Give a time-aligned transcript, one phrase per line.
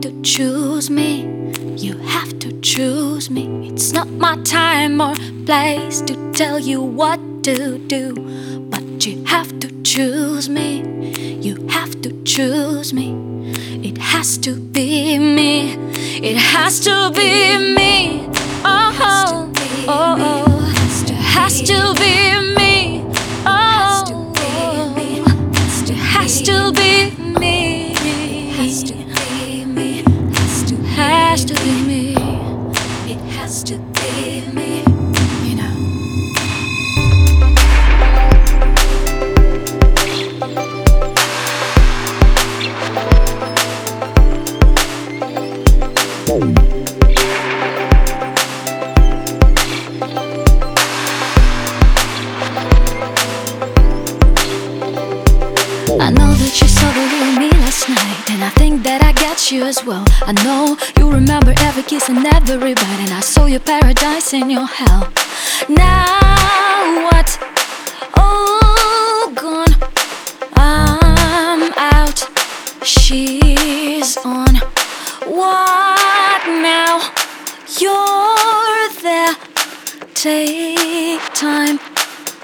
[0.00, 1.26] to choose me.
[1.76, 3.68] You have to choose me.
[3.68, 8.14] It's not my time or place to tell you what to do.
[8.70, 10.82] But you have to choose me.
[11.40, 13.14] You have to choose me.
[13.82, 15.74] It has to be me.
[16.22, 18.26] It has to be me.
[18.64, 19.52] Oh, oh,
[19.88, 20.50] oh, oh.
[21.02, 23.04] It has to be me.
[23.46, 24.32] Oh,
[25.86, 26.99] it has to be
[46.30, 46.38] I know
[56.32, 59.64] that you saw the real me last night, and I think that I got you
[59.64, 60.04] as well.
[60.22, 64.52] I know you remember every kiss and every bite, and I saw your paradise and
[64.52, 65.12] your hell.
[65.68, 67.38] Now what?
[68.16, 69.74] Oh, gone.
[70.54, 72.24] I'm out.
[72.84, 74.60] She's on.
[75.26, 75.69] What
[80.22, 81.78] Take time.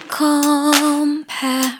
[0.08, 1.78] Compare.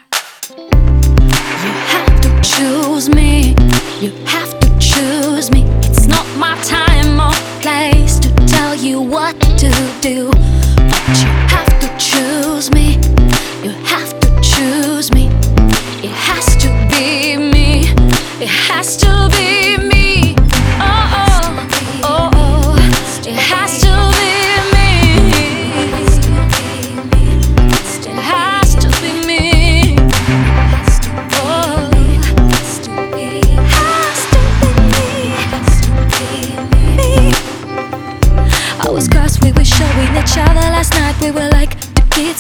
[1.64, 3.54] You have to choose me.
[4.02, 5.62] You have to choose me.
[5.88, 9.70] It's not my time or place to tell you what to
[10.02, 10.30] do.
[10.76, 11.35] But you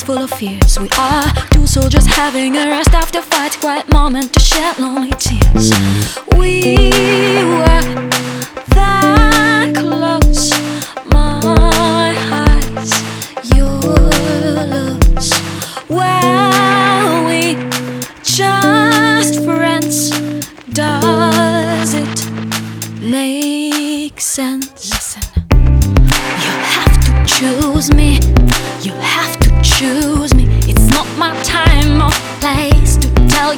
[0.06, 0.78] full of fears.
[0.78, 3.58] We are two soldiers having a rest after fight.
[3.58, 5.72] Quiet moment to shed lonely tears.
[6.38, 6.92] We
[7.58, 8.15] were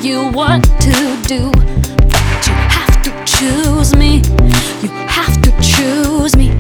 [0.03, 1.51] you want to do.
[1.51, 4.23] But you have to choose me.
[4.83, 6.58] You have to choose me.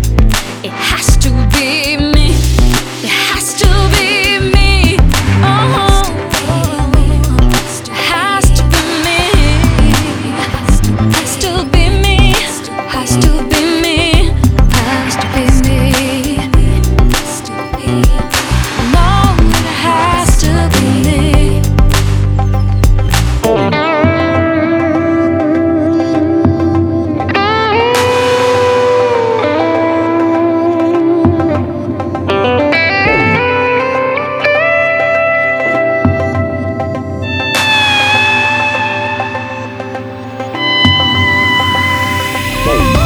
[42.68, 42.97] Boom.